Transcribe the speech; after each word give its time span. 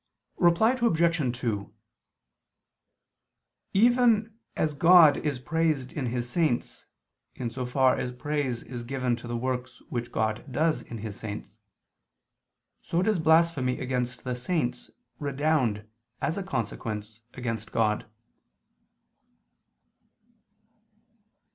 Reply 0.39 0.71
Obj. 0.71 1.37
2: 1.41 1.73
Even 3.73 4.39
as 4.57 4.73
God 4.73 5.17
is 5.17 5.37
praised 5.37 5.91
in 5.93 6.07
His 6.07 6.27
saints, 6.27 6.87
in 7.35 7.51
so 7.51 7.67
far 7.67 7.95
as 7.99 8.11
praise 8.11 8.63
is 8.63 8.81
given 8.81 9.15
to 9.17 9.27
the 9.27 9.37
works 9.37 9.79
which 9.89 10.11
God 10.11 10.43
does 10.51 10.81
in 10.81 10.97
His 10.97 11.15
saints, 11.19 11.59
so 12.81 13.03
does 13.03 13.19
blasphemy 13.19 13.79
against 13.79 14.23
the 14.23 14.33
saints, 14.33 14.89
redound, 15.19 15.87
as 16.19 16.35
a 16.35 16.41
consequence, 16.41 17.21
against 17.35 17.71
God. 17.71 18.09